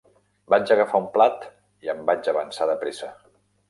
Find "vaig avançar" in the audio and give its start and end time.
2.11-2.73